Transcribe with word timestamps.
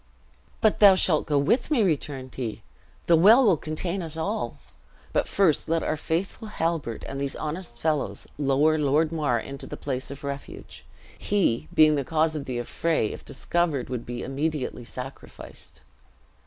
"But 0.61 0.79
thou 0.79 0.95
shalt 0.95 1.27
go 1.27 1.37
with 1.37 1.69
me," 1.69 1.83
returned 1.83 2.33
he; 2.33 2.63
"the 3.05 3.15
well 3.15 3.45
will 3.45 3.55
contain 3.55 4.01
us 4.01 4.17
all. 4.17 4.57
But 5.13 5.27
first 5.27 5.69
let 5.69 5.83
our 5.83 5.95
faithful 5.95 6.47
Halbert 6.47 7.03
and 7.07 7.21
these 7.21 7.35
honest 7.35 7.77
fellows 7.77 8.25
lower 8.39 8.79
Lord 8.79 9.11
Mar 9.11 9.39
into 9.39 9.67
the 9.67 9.77
place 9.77 10.09
of 10.09 10.23
refuge. 10.23 10.85
He 11.15 11.67
being 11.71 11.93
the 11.93 12.03
cause 12.03 12.35
of 12.35 12.45
the 12.45 12.57
affray, 12.57 13.09
if 13.11 13.23
discovered, 13.23 13.89
would 13.91 14.07
be 14.07 14.23
immediately 14.23 14.85
sacrificed." 14.85 15.81